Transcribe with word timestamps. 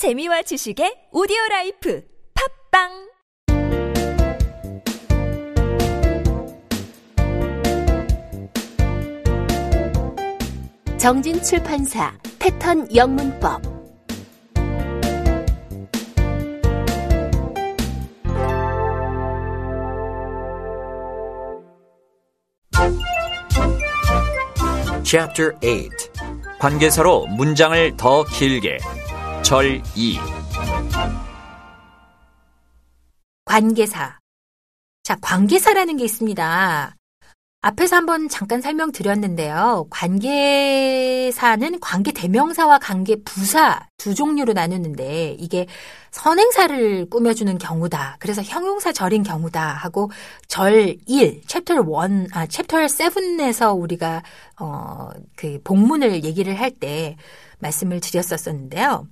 재미와 0.00 0.40
지식의 0.40 1.12
오디오 1.12 1.36
라이프 1.50 2.02
팝빵! 2.72 2.88
정진 10.96 11.42
출판사 11.42 12.16
패턴 12.38 12.88
영문법. 12.96 13.60
Chapter 25.04 25.52
8 25.60 25.90
관계사로 26.58 27.26
문장을 27.26 27.96
더 27.98 28.24
길게 28.24 28.78
절 29.50 29.82
2. 29.96 30.16
관계사. 33.44 34.20
자, 35.02 35.16
관계사라는 35.20 35.96
게 35.96 36.04
있습니다. 36.04 36.94
앞에서 37.62 37.96
한번 37.96 38.28
잠깐 38.28 38.60
설명드렸는데요. 38.60 39.88
관계사는 39.90 41.80
관계 41.80 42.12
대명사와 42.12 42.78
관계 42.78 43.16
부사 43.24 43.88
두 43.98 44.14
종류로 44.14 44.52
나누는데 44.52 45.36
이게 45.40 45.66
선행사를 46.12 47.10
꾸며주는 47.10 47.58
경우다. 47.58 48.18
그래서 48.20 48.42
형용사 48.42 48.92
절인 48.92 49.24
경우다 49.24 49.60
하고 49.66 50.12
절 50.46 50.96
1, 51.06 51.42
챕터 51.48 51.74
1, 51.74 52.28
아, 52.34 52.46
챕터 52.46 52.78
7에서 52.78 53.76
우리가 53.76 54.22
어, 54.60 55.10
그 55.34 55.60
본문을 55.64 56.22
얘기를 56.22 56.54
할 56.60 56.70
때 56.70 57.16
말씀을 57.60 58.00
드렸었었는데요. 58.00 59.06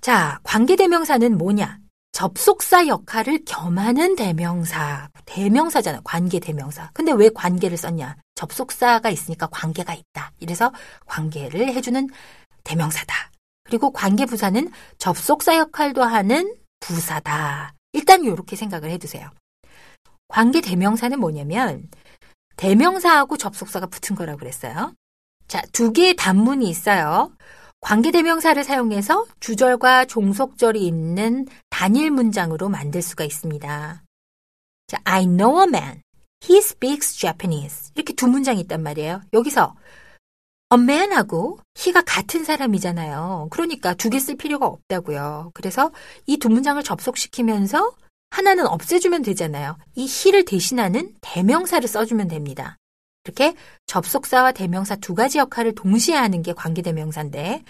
자, 0.00 0.38
관계 0.42 0.76
대명사는 0.76 1.36
뭐냐? 1.36 1.78
접속사 2.12 2.86
역할을 2.86 3.44
겸하는 3.44 4.16
대명사. 4.16 5.08
대명사잖아. 5.24 6.00
관계 6.04 6.40
대명사. 6.40 6.90
근데 6.92 7.12
왜 7.12 7.28
관계를 7.28 7.76
썼냐? 7.76 8.16
접속사가 8.34 9.10
있으니까 9.10 9.46
관계가 9.48 9.94
있다. 9.94 10.32
이래서 10.40 10.72
관계를 11.06 11.68
해주는 11.68 12.08
대명사다. 12.64 13.14
그리고 13.64 13.92
관계 13.92 14.24
부사는 14.26 14.70
접속사 14.98 15.56
역할도 15.58 16.02
하는 16.02 16.56
부사다. 16.80 17.74
일단 17.92 18.24
이렇게 18.24 18.56
생각을 18.56 18.90
해두세요. 18.90 19.30
관계 20.28 20.60
대명사는 20.60 21.18
뭐냐면 21.18 21.88
대명사하고 22.56 23.36
접속사가 23.36 23.86
붙은 23.86 24.16
거라고 24.16 24.38
그랬어요. 24.38 24.92
자, 25.48 25.62
두 25.72 25.92
개의 25.92 26.14
단문이 26.16 26.68
있어요. 26.68 27.32
관계대명사를 27.80 28.62
사용해서 28.64 29.24
주절과 29.40 30.04
종속절이 30.06 30.84
있는 30.86 31.46
단일 31.70 32.10
문장으로 32.10 32.68
만들 32.68 33.02
수가 33.02 33.24
있습니다. 33.24 34.02
자, 34.88 34.98
I 35.04 35.26
know 35.26 35.60
a 35.60 35.68
man. 35.68 36.02
He 36.44 36.58
speaks 36.58 37.16
Japanese. 37.18 37.90
이렇게 37.94 38.12
두 38.12 38.26
문장이 38.28 38.60
있단 38.62 38.82
말이에요. 38.82 39.22
여기서 39.32 39.74
a 40.74 40.78
man하고 40.80 41.58
he가 41.78 42.02
같은 42.02 42.44
사람이잖아요. 42.44 43.48
그러니까 43.50 43.94
두 43.94 44.10
개 44.10 44.18
쓸 44.18 44.36
필요가 44.36 44.66
없다고요. 44.66 45.52
그래서 45.54 45.90
이 46.26 46.36
두 46.38 46.48
문장을 46.50 46.82
접속시키면서 46.82 47.92
하나는 48.30 48.66
없애주면 48.66 49.22
되잖아요. 49.22 49.78
이 49.94 50.02
he를 50.02 50.44
대신하는 50.44 51.14
대명사를 51.22 51.88
써주면 51.88 52.28
됩니다. 52.28 52.76
이렇게 53.28 53.54
접속사와 53.86 54.52
대명사 54.52 54.96
두 54.96 55.14
가지 55.14 55.38
역할을 55.38 55.74
동시에 55.74 56.16
하는 56.16 56.42
게 56.42 56.54
관계대명사인데 56.54 57.62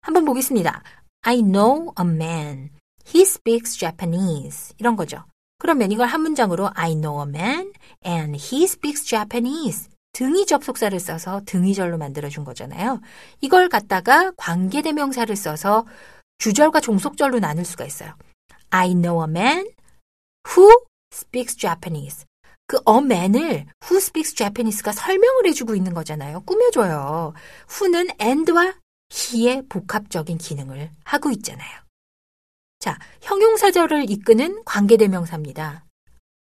한번 0.00 0.24
보겠습니다. 0.24 0.82
I 1.22 1.42
know 1.42 1.92
a 1.98 2.06
man. 2.06 2.70
He 3.06 3.22
speaks 3.22 3.76
Japanese. 3.76 4.74
이런 4.78 4.94
거죠. 4.94 5.24
그러면 5.58 5.90
이걸 5.90 6.06
한 6.06 6.20
문장으로 6.20 6.70
I 6.74 6.94
know 6.94 7.26
a 7.26 7.28
man 7.28 7.72
and 8.06 8.38
he 8.38 8.64
speaks 8.64 9.04
Japanese. 9.04 9.88
등이 10.12 10.46
접속사를 10.46 10.98
써서 11.00 11.40
등이절로 11.44 11.98
만들어준 11.98 12.44
거잖아요. 12.44 13.00
이걸 13.40 13.68
갖다가 13.68 14.30
관계대명사를 14.36 15.34
써서 15.34 15.86
주절과 16.38 16.80
종속절로 16.80 17.40
나눌 17.40 17.64
수가 17.64 17.84
있어요. 17.84 18.14
I 18.70 18.94
know 18.94 19.24
a 19.24 19.28
man 19.28 19.66
who 20.48 20.70
speaks 21.12 21.56
Japanese. 21.56 22.24
그 22.66 22.78
man을 22.86 23.66
who 23.84 23.96
speaks 23.98 24.34
Japanese가 24.34 24.92
설명을 24.92 25.46
해주고 25.46 25.74
있는 25.74 25.94
거잖아요. 25.94 26.40
꾸며줘요. 26.40 27.34
who는 27.70 28.08
and와 28.20 28.74
he의 29.12 29.62
복합적인 29.68 30.38
기능을 30.38 30.90
하고 31.04 31.30
있잖아요. 31.30 31.84
자, 32.78 32.98
형용사절을 33.22 34.10
이끄는 34.10 34.62
관계대명사입니다. 34.64 35.84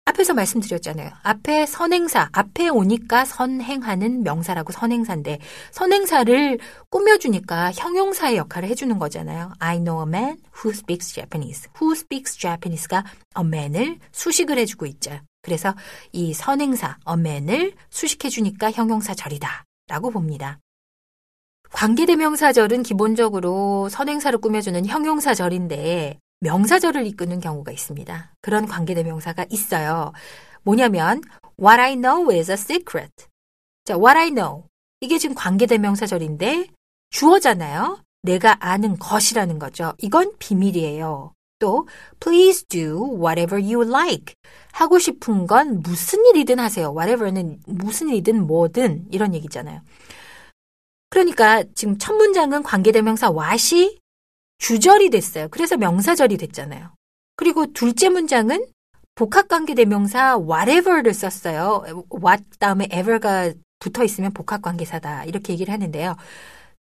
앞에서 0.05 0.33
말씀드렸잖아요. 0.33 1.11
앞에 1.21 1.65
선행사, 1.65 2.29
앞에 2.31 2.69
오니까 2.69 3.25
선행하는 3.25 4.23
명사라고 4.23 4.71
선행사인데 4.71 5.39
선행사를 5.71 6.59
꾸며주니까 6.89 7.71
형용사의 7.71 8.37
역할을 8.37 8.69
해주는 8.69 8.97
거잖아요. 8.97 9.53
I 9.59 9.77
know 9.77 10.01
a 10.01 10.07
man 10.07 10.37
who 10.57 10.73
speaks 10.73 11.13
Japanese. 11.13 11.69
Who 11.79 11.93
speaks 11.93 12.37
Japanese가 12.37 13.03
a 13.37 13.45
man을 13.45 13.99
수식을 14.11 14.57
해주고 14.57 14.87
있죠. 14.87 15.19
그래서 15.49 15.73
이 16.11 16.31
선행사 16.31 16.99
man을 17.07 17.73
수식해주니까 17.89 18.71
형용사절이다 18.71 19.65
라고 19.87 20.11
봅니다. 20.11 20.59
관계대명사절은 21.71 22.83
기본적으로 22.83 23.89
선행사를 23.89 24.39
꾸며주는 24.39 24.85
형용사절인데 24.85 26.19
명사절을 26.41 27.07
이끄는 27.07 27.39
경우가 27.39 27.71
있습니다. 27.71 28.33
그런 28.41 28.67
관계대명사가 28.67 29.47
있어요. 29.49 30.13
뭐냐면 30.61 31.21
What 31.59 31.81
I 31.81 31.95
know 31.95 32.31
is 32.31 32.51
a 32.51 32.53
secret. 32.53 33.11
자, 33.85 33.95
What 33.95 34.19
I 34.19 34.29
know. 34.29 34.65
이게 35.01 35.17
지금 35.17 35.35
관계대명사절인데 35.35 36.67
주어잖아요. 37.09 38.03
내가 38.21 38.55
아는 38.59 38.99
것이라는 38.99 39.57
거죠. 39.57 39.93
이건 39.97 40.33
비밀이에요. 40.37 41.33
또 41.59 41.87
please 42.19 42.65
do 42.65 43.03
whatever 43.17 43.61
you 43.61 43.87
like. 43.87 44.33
하고 44.71 44.97
싶은 44.97 45.45
건 45.45 45.81
무슨 45.81 46.25
일이든 46.25 46.59
하세요. 46.59 46.89
whatever는 46.91 47.59
무슨 47.65 48.09
일이든 48.09 48.47
뭐든 48.47 49.05
이런 49.11 49.33
얘기잖아요. 49.33 49.81
그러니까 51.09 51.63
지금 51.75 51.97
첫 51.97 52.13
문장은 52.13 52.63
관계대명사 52.63 53.31
what이 53.31 53.99
주절이 54.59 55.09
됐어요. 55.09 55.47
그래서 55.49 55.77
명사절이 55.77 56.37
됐잖아요. 56.37 56.91
그리고 57.35 57.65
둘째 57.73 58.09
문장은 58.09 58.65
복합관계대명사 59.15 60.37
whatever를 60.39 61.13
썼어요. 61.13 61.83
what 62.23 62.43
다음에 62.59 62.85
ever가 62.85 63.53
붙어 63.79 64.03
있으면 64.03 64.31
복합관계사다. 64.33 65.25
이렇게 65.25 65.53
얘기를 65.53 65.73
하는데요. 65.73 66.15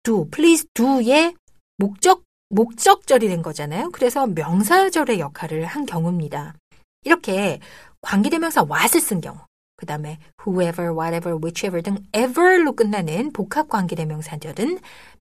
do, 0.03 0.27
please 0.29 0.67
do의 0.73 1.35
목적, 1.77 2.23
목적절이 2.51 3.27
된 3.27 3.41
거잖아요. 3.41 3.89
그래서 3.91 4.27
명사절의 4.27 5.19
역할을 5.19 5.65
한 5.65 5.85
경우입니다. 5.85 6.55
이렇게 7.03 7.59
관계대명사 8.01 8.63
what을 8.63 9.01
쓴 9.01 9.21
경우. 9.21 9.37
그 9.77 9.85
다음에 9.85 10.19
whoever, 10.45 10.93
whatever, 10.93 11.39
whichever 11.41 11.81
등 11.81 11.97
ever로 12.15 12.73
끝나는 12.73 13.31
복합 13.33 13.67
관계대명사절은 13.69 14.79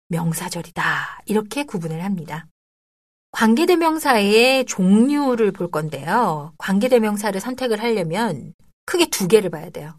명사절이다. 0.08 1.22
이렇게 1.26 1.64
구분을 1.64 2.04
합니다. 2.04 2.46
관계대명사의 3.32 4.66
종류를 4.66 5.52
볼 5.52 5.70
건데요. 5.70 6.52
관계대명사를 6.58 7.40
선택을 7.40 7.80
하려면 7.80 8.54
크게 8.86 9.06
두 9.06 9.28
개를 9.28 9.50
봐야 9.50 9.70
돼요. 9.70 9.98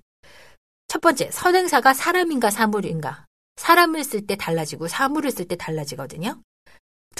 첫 0.88 1.00
번째, 1.00 1.32
선행사가 1.32 1.94
사람인가 1.94 2.52
사물인가. 2.52 3.26
사람을 3.56 4.04
쓸 4.04 4.28
때 4.28 4.36
달라지고 4.36 4.90
사물을 4.90 5.32
쓸 5.32 5.48
때 5.48 5.56
달라지거든요. 5.56 6.42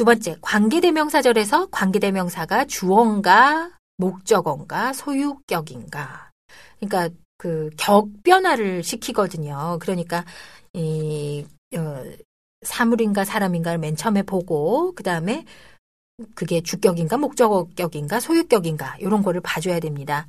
두 0.02 0.06
번째, 0.06 0.36
관계대명사절에서 0.42 1.68
관계대명사가 1.68 2.66
주어인가, 2.66 3.70
목적어인가, 3.98 4.94
소유격인가. 4.94 6.32
그러니까 6.80 7.16
그 7.38 7.70
격변화를 7.78 8.82
시키거든요. 8.82 9.78
그러니까 9.80 10.26
이 10.74 11.46
어, 11.78 12.04
사물인가 12.64 13.26
사람인가를 13.26 13.78
맨 13.78 13.96
처음에 13.96 14.24
보고 14.24 14.92
그 14.96 15.04
다음에 15.04 15.46
그게 16.34 16.62
주격인가 16.62 17.18
목적어격인가 17.18 18.20
소유격인가 18.20 18.98
이런 19.02 19.22
거를 19.22 19.40
봐줘야 19.42 19.80
됩니다. 19.80 20.26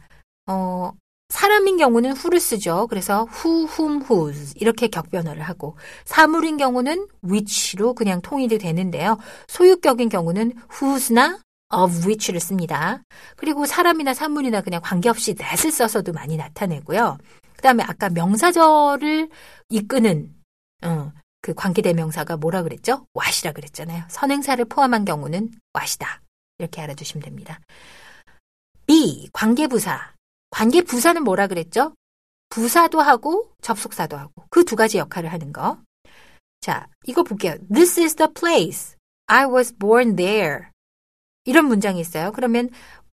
어, 0.46 0.92
사람인 1.32 1.78
경우는 1.78 2.12
who를 2.12 2.40
쓰죠. 2.40 2.86
그래서 2.88 3.26
who, 3.42 3.66
whom, 3.66 4.02
whose 4.02 4.52
이렇게 4.56 4.88
격변화를 4.88 5.40
하고 5.42 5.78
사물인 6.04 6.58
경우는 6.58 7.08
which로 7.24 7.94
그냥 7.94 8.20
통일이 8.20 8.58
되는데요. 8.58 9.18
소유격인 9.48 10.10
경우는 10.10 10.52
whose나 10.70 11.40
of 11.74 12.06
which를 12.06 12.38
씁니다. 12.38 13.02
그리고 13.36 13.64
사람이나 13.64 14.12
사물이나 14.12 14.60
그냥 14.60 14.82
관계없이 14.84 15.34
that을 15.34 15.72
써서도 15.72 16.12
많이 16.12 16.36
나타내고요. 16.36 17.16
그 17.56 17.62
다음에 17.62 17.82
아까 17.82 18.10
명사절을 18.10 19.30
이끄는 19.70 20.34
어, 20.84 21.12
그 21.40 21.54
관계대명사가 21.54 22.36
뭐라 22.36 22.62
그랬죠? 22.62 23.06
what이라 23.16 23.52
그랬잖아요. 23.52 24.04
선행사를 24.10 24.62
포함한 24.66 25.06
경우는 25.06 25.50
what이다. 25.74 26.20
이렇게 26.58 26.82
알아두시면 26.82 27.24
됩니다. 27.24 27.58
B. 28.86 29.30
관계부사. 29.32 30.12
관계 30.52 30.82
부사는 30.82 31.24
뭐라 31.24 31.48
그랬죠? 31.48 31.94
부사도 32.50 33.00
하고 33.00 33.50
접속사도 33.62 34.16
하고 34.16 34.44
그 34.50 34.64
두 34.64 34.76
가지 34.76 34.98
역할을 34.98 35.32
하는 35.32 35.52
거. 35.52 35.78
자, 36.60 36.86
이거 37.06 37.22
볼게요. 37.24 37.56
This 37.72 37.98
is 37.98 38.14
the 38.14 38.30
place. 38.32 38.94
I 39.26 39.46
was 39.46 39.74
born 39.76 40.14
there. 40.14 40.66
이런 41.44 41.64
문장이 41.64 41.98
있어요. 41.98 42.30
그러면 42.32 42.68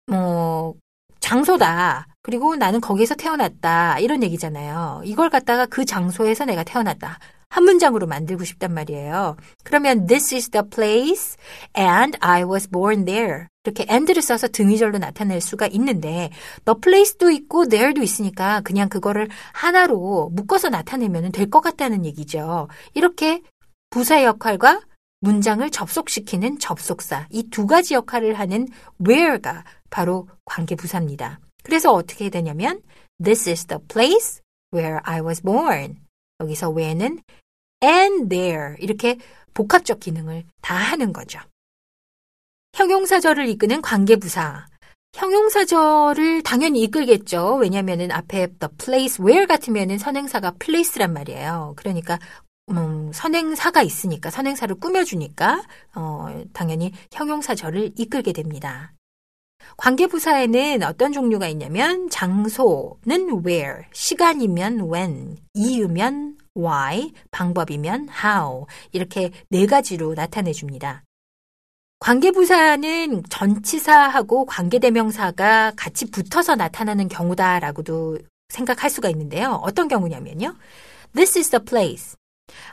뭐 0.06 0.74
장소다. 1.20 2.08
그리고 2.22 2.56
나는 2.56 2.80
거기에서 2.80 3.14
태어났다. 3.14 4.00
이런 4.00 4.22
얘기잖아요. 4.22 5.02
이걸 5.04 5.30
갖다가 5.30 5.64
그 5.66 5.84
장소에서 5.84 6.44
내가 6.44 6.64
태어났다. 6.64 7.18
한 7.50 7.64
문장으로 7.64 8.06
만들고 8.06 8.44
싶단 8.44 8.72
말이에요. 8.74 9.36
그러면 9.64 10.06
this 10.06 10.34
is 10.34 10.50
the 10.50 10.64
place 10.68 11.36
and 11.76 12.16
I 12.20 12.44
was 12.44 12.68
born 12.68 13.04
there. 13.04 13.46
이렇게 13.64 13.86
and를 13.90 14.22
써서 14.22 14.48
등위절로 14.48 14.98
나타낼 14.98 15.40
수가 15.40 15.66
있는데 15.68 16.30
the 16.64 16.78
place도 16.80 17.30
있고 17.30 17.66
there도 17.68 18.02
있으니까 18.02 18.60
그냥 18.62 18.88
그거를 18.88 19.28
하나로 19.52 20.30
묶어서 20.32 20.68
나타내면 20.68 21.32
될 21.32 21.50
것 21.50 21.60
같다는 21.60 22.04
얘기죠. 22.04 22.68
이렇게 22.94 23.42
부사 23.90 24.22
역할과 24.24 24.80
문장을 25.20 25.68
접속시키는 25.70 26.58
접속사 26.58 27.26
이 27.30 27.42
두 27.50 27.66
가지 27.66 27.94
역할을 27.94 28.38
하는 28.38 28.68
where가 29.04 29.64
바로 29.90 30.28
관계 30.44 30.76
부사입니다. 30.76 31.40
그래서 31.64 31.92
어떻게 31.92 32.30
되냐면 32.30 32.80
this 33.22 33.48
is 33.48 33.66
the 33.66 33.80
place 33.88 34.40
where 34.72 35.00
I 35.04 35.20
was 35.20 35.42
born. 35.42 35.96
여기서 36.40 36.70
where는 36.70 37.20
and 37.82 38.28
there 38.28 38.76
이렇게 38.78 39.18
복합적 39.54 40.00
기능을 40.00 40.44
다 40.60 40.74
하는 40.74 41.12
거죠. 41.12 41.40
형용사절을 42.74 43.48
이끄는 43.48 43.82
관계부사. 43.82 44.66
형용사절을 45.14 46.42
당연히 46.42 46.82
이끌겠죠. 46.82 47.56
왜냐면은 47.56 48.12
앞에 48.12 48.46
the 48.58 48.68
place 48.78 49.24
where 49.24 49.46
같으면은 49.46 49.98
선행사가 49.98 50.52
place란 50.58 51.12
말이에요. 51.12 51.74
그러니까 51.76 52.18
음, 52.70 53.10
선행사가 53.12 53.82
있으니까 53.82 54.30
선행사를 54.30 54.74
꾸며주니까 54.76 55.62
어, 55.94 56.44
당연히 56.52 56.92
형용사절을 57.12 57.92
이끌게 57.96 58.32
됩니다. 58.32 58.92
관계부사에는 59.78 60.82
어떤 60.82 61.12
종류가 61.12 61.48
있냐면 61.48 62.10
장소는 62.10 63.44
where, 63.46 63.84
시간이면 63.92 64.92
when, 64.92 65.38
이유면 65.54 66.36
why, 66.56 67.12
방법이면 67.30 68.08
how 68.24 68.66
이렇게 68.92 69.30
네 69.50 69.66
가지로 69.66 70.14
나타내 70.14 70.52
줍니다. 70.52 71.04
관계부사는 72.00 73.22
전치사하고 73.28 74.46
관계대명사가 74.46 75.72
같이 75.76 76.10
붙어서 76.10 76.56
나타나는 76.56 77.08
경우다라고도 77.08 78.18
생각할 78.48 78.90
수가 78.90 79.08
있는데요. 79.10 79.60
어떤 79.62 79.88
경우냐면요. 79.88 80.54
This 81.14 81.38
is 81.38 81.50
the 81.50 81.64
place. 81.64 82.16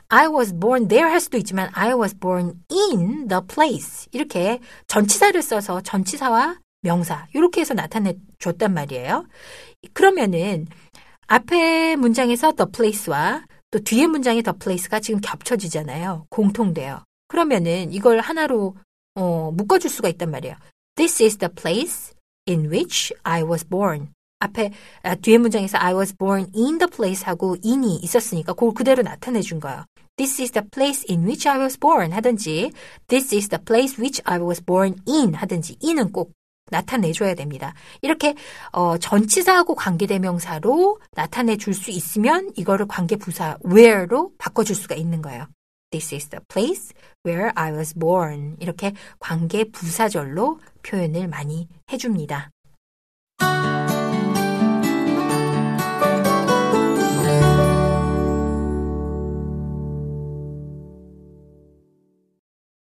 I 0.09 0.27
was 0.27 0.57
born 0.57 0.87
there 0.87 1.09
할 1.09 1.19
수도 1.19 1.37
있지만 1.37 1.69
I 1.73 1.93
was 1.93 2.17
born 2.17 2.63
in 2.71 3.27
the 3.27 3.41
place. 3.47 4.07
이렇게 4.11 4.59
전치사를 4.87 5.41
써서 5.41 5.81
전치사와 5.81 6.57
명사 6.85 7.27
이렇게 7.33 7.61
해서 7.61 7.73
나타내 7.73 8.13
줬단 8.39 8.73
말이에요. 8.73 9.25
그러면은 9.93 10.67
앞에 11.27 11.95
문장에서 11.95 12.51
the 12.51 12.71
place와 12.71 13.43
또 13.71 13.79
뒤에 13.79 14.05
문장의 14.05 14.43
the 14.43 14.57
place가 14.57 14.99
지금 14.99 15.19
겹쳐지잖아요. 15.19 16.27
공통돼요. 16.29 17.03
그러면은 17.27 17.91
이걸 17.91 18.19
하나로 18.19 18.75
어, 19.15 19.51
묶어줄 19.51 19.89
수가 19.89 20.09
있단 20.09 20.29
말이에요. 20.29 20.55
This 20.95 21.23
is 21.23 21.37
the 21.37 21.51
place 21.53 22.13
in 22.47 22.71
which 22.71 23.13
I 23.23 23.41
was 23.41 23.67
born. 23.67 24.09
앞에 24.39 24.71
아, 25.01 25.15
뒤에 25.15 25.39
문장에서 25.39 25.79
I 25.79 25.95
was 25.95 26.15
born 26.15 26.51
in 26.55 26.77
the 26.77 26.87
place 26.87 27.25
하고 27.25 27.55
in이 27.65 27.97
있었으니까 28.03 28.53
그걸 28.53 28.73
그대로 28.75 29.01
나타내 29.01 29.41
준 29.41 29.59
거예요. 29.59 29.85
This 30.17 30.39
is 30.41 30.51
the 30.51 30.63
place 30.69 31.03
in 31.09 31.25
which 31.25 31.49
I 31.49 31.59
was 31.59 31.79
born 31.79 32.11
하든지 32.11 32.71
This 33.07 33.33
is 33.35 33.49
the 33.49 33.63
place 33.63 33.99
which 33.99 34.21
I 34.25 34.39
was 34.39 34.63
born 34.63 34.95
in 35.07 35.33
하든지 35.33 35.77
in은 35.83 36.11
꼭 36.11 36.31
나타내줘야 36.71 37.35
됩니다. 37.35 37.73
이렇게 38.01 38.35
어, 38.71 38.97
전치사하고 38.97 39.75
관계대명사로 39.75 40.99
나타내 41.11 41.57
줄 41.57 41.73
수 41.73 41.91
있으면 41.91 42.51
이거를 42.55 42.87
관계부사 42.87 43.57
where로 43.65 44.31
바꿔줄 44.37 44.75
수가 44.75 44.95
있는 44.95 45.21
거예요. 45.21 45.47
This 45.91 46.15
is 46.15 46.29
the 46.29 46.41
place 46.47 46.91
where 47.25 47.51
I 47.55 47.71
was 47.73 47.93
born. 47.93 48.55
이렇게 48.59 48.93
관계부사절로 49.19 50.59
표현을 50.83 51.27
많이 51.27 51.67
해줍니다. 51.91 52.49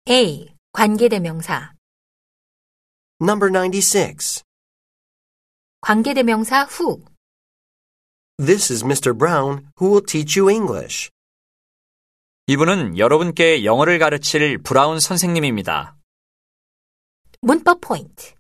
A. 0.08 0.48
관계대명사 0.72 1.72
Number 3.20 3.50
96. 3.50 4.44
관계대명사 5.80 6.62
후 6.62 7.02
This 8.38 8.72
is 8.72 8.84
Mr. 8.84 9.12
Brown 9.12 9.72
who 9.80 9.90
will 9.90 10.06
teach 10.06 10.38
you 10.38 10.48
English. 10.48 11.10
이분은 12.46 12.96
여러분께 12.96 13.64
영어를 13.64 13.98
가르칠 13.98 14.58
브라운 14.58 15.00
선생님입니다. 15.00 15.96
문법 17.40 17.80
포인트 17.80 18.34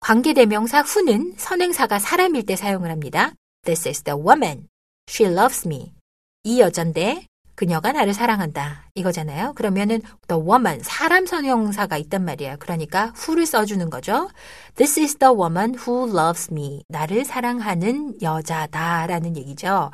관계대명사 0.00 0.80
후는 0.80 1.34
선행사가 1.38 2.00
사람일 2.00 2.46
때 2.46 2.56
사용을 2.56 2.90
합니다. 2.90 3.32
This 3.64 3.86
is 3.86 4.02
the 4.02 4.18
woman. 4.20 4.66
She 5.08 5.32
loves 5.32 5.68
me. 5.68 5.94
이 6.42 6.58
여잔데 6.58 7.28
그녀가 7.56 7.90
나를 7.90 8.12
사랑한다. 8.12 8.84
이거잖아요. 8.94 9.54
그러면은 9.54 10.02
the 10.28 10.40
woman 10.40 10.80
사람 10.82 11.24
선형사가 11.24 11.96
있단 11.96 12.24
말이에요. 12.24 12.56
그러니까 12.58 13.12
who를 13.16 13.46
써주는 13.46 13.88
거죠. 13.88 14.28
This 14.76 15.00
is 15.00 15.16
the 15.16 15.34
woman 15.34 15.74
who 15.74 16.06
loves 16.06 16.52
me. 16.52 16.82
나를 16.88 17.24
사랑하는 17.24 18.20
여자다 18.20 19.06
라는 19.06 19.36
얘기죠. 19.36 19.90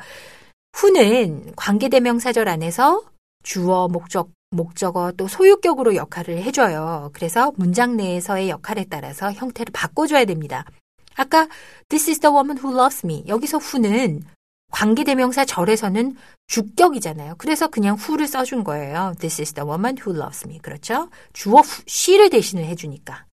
who는 0.75 1.53
관계대명사절 1.55 2.49
안에서 2.49 3.01
주어, 3.43 3.87
목적, 3.87 4.29
목적어 4.51 5.13
또 5.13 5.27
소유격으로 5.29 5.95
역할을 5.95 6.43
해줘요. 6.43 7.11
그래서 7.13 7.53
문장 7.55 7.95
내에서의 7.95 8.49
역할에 8.49 8.85
따라서 8.89 9.31
형태를 9.31 9.71
바꿔줘야 9.71 10.25
됩니다. 10.25 10.65
아까 11.15 11.47
This 11.87 12.09
is 12.09 12.19
the 12.19 12.33
woman 12.33 12.57
who 12.57 12.77
loves 12.77 13.05
me. 13.05 13.23
여기서 13.27 13.59
who는 13.59 14.23
관계대명사 14.73 15.45
절에서는 15.45 16.15
주격이잖아요. 16.47 17.35
그래서 17.37 17.67
그냥 17.67 17.95
who를 17.95 18.27
써준 18.27 18.63
거예요. 18.63 19.13
This 19.19 19.39
is 19.39 19.53
the 19.53 19.65
woman 19.65 19.95
who 19.97 20.19
loves 20.19 20.45
me. 20.47 20.57
그렇죠? 20.59 21.09
주어 21.31 21.61
she를 21.87 22.31
대신을 22.31 22.65
해주니까. 22.65 23.25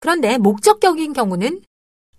그런데 0.00 0.36
목적격인 0.36 1.12
경우는 1.12 1.62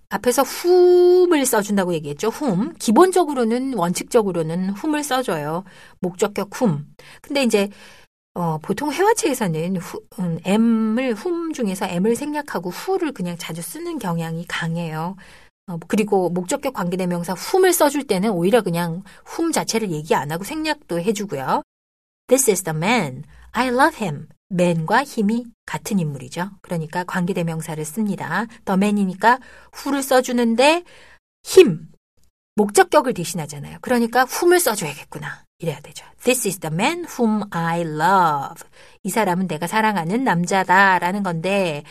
앞에서 0.09 0.43
whom을 0.43 1.45
써준다고 1.45 1.93
얘기했죠. 1.95 2.31
whom. 2.41 2.73
기본적으로는 2.79 3.73
원칙적으로는 3.73 4.69
whom을 4.75 5.03
써줘요. 5.03 5.65
목적격 5.99 6.49
whom. 6.55 6.85
근데 7.21 7.43
이제 7.43 7.69
어, 8.35 8.57
보통 8.57 8.91
회화체에서는 8.91 9.77
후, 9.77 10.01
음, 10.19 10.39
M을 10.45 11.15
whom 11.15 11.53
중에서 11.53 11.87
M을 11.87 12.15
생략하고 12.15 12.71
who를 12.71 13.11
그냥 13.11 13.37
자주 13.37 13.61
쓰는 13.61 13.99
경향이 13.99 14.45
강해요. 14.47 15.15
어, 15.67 15.77
그리고 15.87 16.29
목적격 16.29 16.73
관계대명사 16.73 17.33
whom을 17.33 17.73
써줄 17.73 18.05
때는 18.05 18.31
오히려 18.31 18.61
그냥 18.61 19.03
whom 19.27 19.51
자체를 19.51 19.91
얘기 19.91 20.13
안 20.13 20.31
하고 20.31 20.43
생략도 20.43 20.99
해주고요. 20.99 21.63
This 22.27 22.49
is 22.49 22.63
the 22.63 22.75
man. 22.75 23.23
I 23.51 23.67
love 23.67 23.97
him. 23.99 24.27
man과 24.51 25.03
힘이 25.03 25.45
같은 25.65 25.99
인물이죠. 25.99 26.51
그러니까 26.61 27.03
관계대명사를 27.03 27.83
씁니다. 27.83 28.45
the 28.65 28.75
man이니까 28.75 29.39
who를 29.75 30.03
써주는데 30.03 30.83
힘, 31.43 31.87
목적격을 32.55 33.13
대신하잖아요. 33.13 33.79
그러니까 33.81 34.25
whom을 34.25 34.59
써줘야겠구나. 34.59 35.43
이래야 35.59 35.79
되죠. 35.79 36.05
This 36.23 36.47
is 36.47 36.59
the 36.59 36.73
man 36.73 37.05
whom 37.05 37.43
I 37.49 37.81
love. 37.81 38.67
이 39.03 39.09
사람은 39.09 39.47
내가 39.47 39.67
사랑하는 39.67 40.23
남자다 40.23 40.99
라는 40.99 41.23
건데 41.23 41.83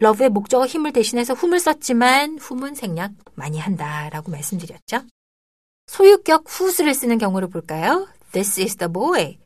love의 0.00 0.30
목적어 0.30 0.66
힘을 0.66 0.92
대신해서 0.92 1.34
whom을 1.34 1.58
썼지만 1.60 2.38
whom은 2.38 2.74
생략 2.74 3.12
많이 3.34 3.58
한다라고 3.58 4.30
말씀드렸죠. 4.30 5.02
소유격 5.86 6.44
whose를 6.48 6.94
쓰는 6.94 7.18
경우를 7.18 7.48
볼까요? 7.48 8.08
This 8.32 8.60
is 8.60 8.76
the 8.76 8.92
boy. 8.92 9.38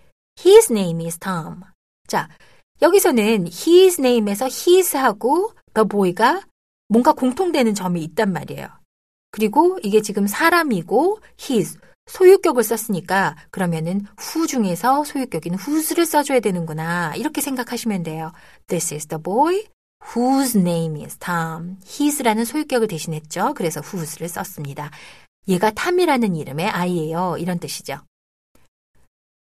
His 0.44 0.72
name 0.72 1.04
is 1.04 1.18
Tom. 1.18 1.60
자, 2.06 2.28
여기서는 2.82 3.46
his 3.46 4.00
name에서 4.00 4.46
his하고 4.46 5.52
the 5.74 5.86
boy가 5.86 6.42
뭔가 6.88 7.12
공통되는 7.12 7.74
점이 7.74 8.02
있단 8.02 8.32
말이에요. 8.32 8.68
그리고 9.30 9.78
이게 9.82 10.02
지금 10.02 10.26
사람이고 10.26 11.20
his, 11.40 11.78
소유격을 12.06 12.64
썼으니까 12.64 13.36
그러면은 13.50 14.04
who 14.18 14.48
중에서 14.48 15.04
소유격인 15.04 15.54
whose를 15.54 16.04
써줘야 16.04 16.40
되는구나. 16.40 17.14
이렇게 17.14 17.40
생각하시면 17.40 18.02
돼요. 18.02 18.32
This 18.66 18.94
is 18.94 19.06
the 19.06 19.22
boy 19.22 19.64
whose 20.02 20.58
name 20.58 21.02
is 21.04 21.16
Tom. 21.18 21.78
his라는 21.84 22.44
소유격을 22.44 22.88
대신했죠. 22.88 23.54
그래서 23.54 23.80
whose를 23.80 24.28
썼습니다. 24.28 24.90
얘가 25.48 25.70
탐이라는 25.70 26.36
이름의 26.36 26.68
아이예요. 26.68 27.36
이런 27.38 27.58
뜻이죠. 27.58 28.00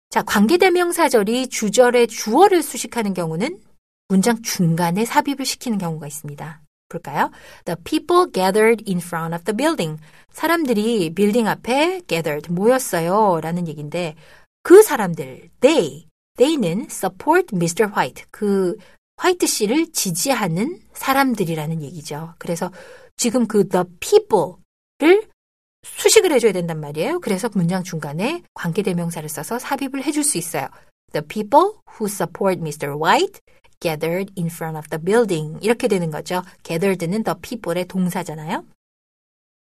자, 0.09 0.23
관계대명사절이 0.23 1.47
주절의 1.47 2.07
주어를 2.07 2.63
수식하는 2.63 3.13
경우는 3.13 3.59
문장 4.07 4.41
중간에 4.41 5.05
삽입을 5.05 5.45
시키는 5.45 5.77
경우가 5.77 6.07
있습니다. 6.07 6.61
볼까요? 6.89 7.29
The 7.65 7.77
people 7.83 8.31
gathered 8.33 8.83
in 8.87 8.97
front 8.97 9.35
of 9.35 9.43
the 9.43 9.55
building. 9.55 10.01
사람들이 10.31 11.13
빌딩 11.13 11.47
앞에 11.47 12.01
gathered 12.07 12.51
모였어요. 12.51 13.39
라는 13.41 13.67
얘기인데 13.67 14.15
그 14.63 14.81
사람들, 14.81 15.49
they, 15.61 16.07
they는 16.37 16.87
support 16.89 17.55
Mr. 17.55 17.91
White. 17.95 18.25
그 18.31 18.75
화이트 19.19 19.47
씨를 19.47 19.91
지지하는 19.91 20.79
사람들이라는 20.93 21.81
얘기죠. 21.83 22.35
그래서 22.39 22.71
지금 23.17 23.47
그 23.47 23.67
the 23.67 23.83
people를 23.99 25.27
수식을 25.83 26.31
해줘야 26.31 26.53
된단 26.53 26.79
말이에요. 26.79 27.19
그래서 27.19 27.49
문장 27.53 27.83
중간에 27.83 28.43
관계대명사를 28.53 29.27
써서 29.27 29.59
삽입을 29.59 30.03
해줄 30.05 30.23
수 30.23 30.37
있어요. 30.37 30.67
The 31.11 31.25
people 31.27 31.73
who 31.95 32.07
support 32.07 32.61
Mr. 32.61 32.95
White 32.95 33.41
gathered 33.81 34.31
in 34.37 34.47
front 34.47 34.77
of 34.77 34.87
the 34.87 35.03
building. 35.03 35.57
이렇게 35.61 35.89
되는 35.89 36.11
거죠. 36.11 36.41
gathered는 36.63 37.23
the 37.23 37.35
people의 37.41 37.85
동사잖아요. 37.85 38.63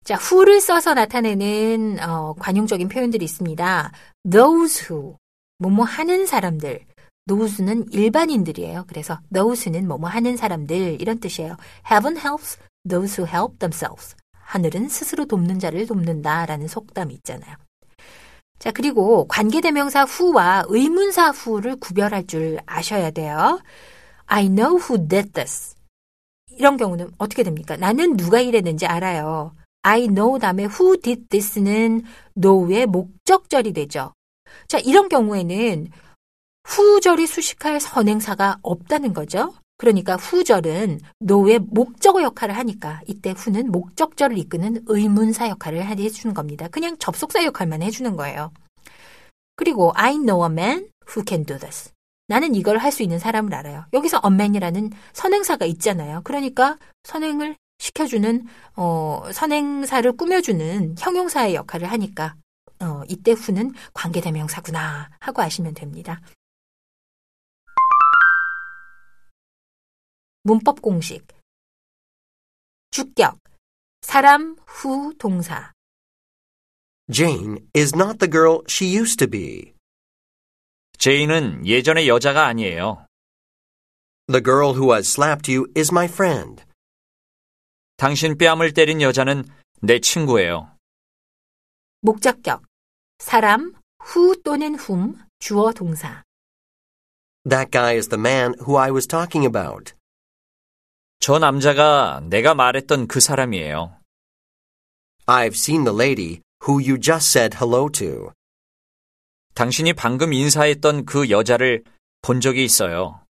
자, 0.03 0.17
who를 0.19 0.61
써서 0.61 0.93
나타내는 0.93 1.97
어, 2.01 2.33
관용적인 2.37 2.89
표현들이 2.89 3.25
있습니다. 3.25 3.91
those 4.29 4.85
who, 4.85 5.17
뭐뭐 5.57 5.85
하는 5.85 6.27
사람들. 6.27 6.85
Those는 7.31 7.85
일반인들이에요. 7.91 8.85
그래서 8.87 9.19
those는 9.33 9.87
뭐뭐 9.87 10.09
하는 10.09 10.35
사람들 10.35 11.01
이런 11.01 11.19
뜻이에요. 11.19 11.55
heaven 11.89 12.17
helps 12.17 12.57
those 12.87 13.23
who 13.23 13.27
help 13.27 13.57
themselves. 13.59 14.15
하늘은 14.33 14.89
스스로 14.89 15.25
돕는 15.25 15.59
자를 15.59 15.87
돕는다라는 15.87 16.67
속담이 16.67 17.13
있잖아요. 17.15 17.55
자, 18.59 18.71
그리고 18.71 19.27
관계대명사 19.27 20.05
who와 20.05 20.65
의문사 20.67 21.31
who를 21.31 21.77
구별할 21.77 22.27
줄 22.27 22.59
아셔야 22.65 23.11
돼요. 23.11 23.61
I 24.25 24.49
know 24.49 24.77
who 24.77 25.07
did 25.07 25.31
this. 25.31 25.75
이런 26.57 26.75
경우는 26.77 27.11
어떻게 27.17 27.43
됩니까? 27.43 27.77
나는 27.77 28.17
누가 28.17 28.41
이랬는지 28.41 28.85
알아요. 28.85 29.55
I 29.83 30.07
know 30.07 30.37
다음에 30.37 30.65
who 30.65 30.97
did 30.97 31.27
this는 31.29 32.03
know의 32.35 32.87
목적절이 32.87 33.73
되죠. 33.73 34.13
자, 34.67 34.77
이런 34.79 35.09
경우에는 35.09 35.87
후절이 36.63 37.27
수식할 37.27 37.79
선행사가 37.79 38.57
없다는 38.61 39.13
거죠. 39.13 39.53
그러니까 39.77 40.15
후절은 40.15 40.99
know의 41.25 41.59
목적어 41.59 42.21
역할을 42.21 42.55
하니까 42.55 43.01
이때 43.07 43.33
후는 43.35 43.71
목적절을 43.71 44.37
이끄는 44.37 44.83
의문사 44.85 45.49
역할을 45.49 45.83
해주는 45.83 46.35
겁니다. 46.35 46.67
그냥 46.67 46.97
접속사 46.99 47.43
역할만 47.43 47.81
해주는 47.81 48.15
거예요. 48.15 48.51
그리고 49.55 49.91
I 49.95 50.13
know 50.17 50.43
a 50.43 50.51
man 50.51 50.87
who 51.09 51.23
can 51.27 51.45
do 51.45 51.57
this. 51.57 51.91
나는 52.27 52.53
이걸 52.55 52.77
할 52.77 52.91
수 52.91 53.01
있는 53.03 53.17
사람을 53.17 53.53
알아요. 53.53 53.85
여기서 53.93 54.21
a 54.23 54.31
man이라는 54.31 54.91
선행사가 55.13 55.65
있잖아요. 55.65 56.21
그러니까 56.23 56.77
선행을 57.03 57.55
시켜주는 57.79 58.45
어, 58.75 59.23
선행사를 59.33 60.11
꾸며주는 60.15 60.95
형용사의 60.99 61.55
역할을 61.55 61.91
하니까 61.91 62.35
어, 62.79 63.01
이때 63.09 63.31
후는 63.31 63.73
관계대명사구나 63.93 65.09
하고 65.19 65.41
아시면 65.41 65.73
됩니다. 65.73 66.21
문법 70.43 70.81
공식 70.81 71.27
주격 72.89 73.37
사람 74.01 74.55
후 74.65 75.13
동사 75.19 75.71
Jane 77.11 77.59
is 77.75 77.93
not 77.95 78.17
the 78.17 78.29
girl 78.29 78.61
she 78.67 78.97
used 78.97 79.17
to 79.17 79.29
be. 79.29 79.73
제인은 80.97 81.67
예전의 81.67 82.07
여자가 82.07 82.47
아니에요. 82.47 83.05
The 84.27 84.41
girl 84.43 84.73
who 84.73 84.93
has 84.93 85.07
slapped 85.07 85.51
you 85.51 85.67
is 85.75 85.91
my 85.91 86.05
friend. 86.05 86.63
당신 87.97 88.37
뺨을 88.37 88.73
때린 88.73 89.01
여자는 89.01 89.43
내 89.81 89.99
친구예요. 89.99 90.75
목적격 92.01 92.63
사람 93.19 93.73
후 93.99 94.41
또는 94.41 94.75
whom 94.75 95.19
주어 95.39 95.71
동사 95.71 96.23
That 97.47 97.71
guy 97.71 97.95
is 97.95 98.09
the 98.09 98.19
man 98.19 98.55
who 98.61 98.77
I 98.77 98.91
was 98.91 99.05
talking 99.05 99.45
about. 99.45 99.93
저 101.21 101.37
남자가 101.37 102.19
내가 102.23 102.55
말했던 102.55 103.05
그 103.07 103.19
사람이에요. 103.19 103.95
I've 105.27 105.53
seen 105.53 105.83
the 105.83 105.95
lady 105.95 106.41
who 106.67 106.79
you 106.81 106.99
just 106.99 107.29
said 107.29 107.57
hello 107.57 107.89
to. 107.89 108.31
당신이 109.53 109.93
방금 109.93 110.33
인사했던 110.33 111.05
그 111.05 111.29
여자를 111.29 111.83
본 112.23 112.41
적이 112.41 112.65
있어요. 112.65 113.23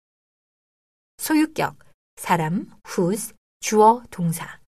소유격 1.18 1.78
사람 2.14 2.70
whose 2.87 3.35
주어 3.59 4.04
동사 4.12 4.61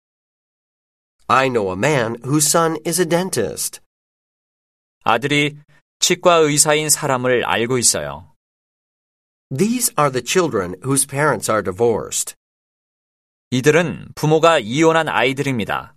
I 1.29 1.49
know 1.49 1.71
a 1.71 1.79
man 1.79 2.17
whose 2.25 2.49
son 2.49 2.77
is 2.85 3.01
a 3.01 3.09
dentist. 3.09 3.79
아들이 5.05 5.61
치과 6.01 6.39
의사인 6.39 6.91
사람을 6.91 7.45
알고 7.45 7.79
있어요. 7.79 8.35
These 9.57 9.95
are 9.97 10.11
the 10.11 10.25
children 10.27 10.75
whose 10.83 11.07
parents 11.07 11.49
are 11.49 11.63
divorced. 11.63 12.35
이들은 13.53 14.07
부모가 14.15 14.59
이혼한 14.61 15.11
아이들입니다. 15.11 15.95